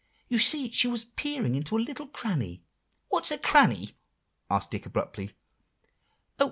[0.29, 2.63] You see, she was peering into a little cranny."
[3.09, 3.99] "What's a cranny?"
[4.49, 5.33] asked Dick abruptly.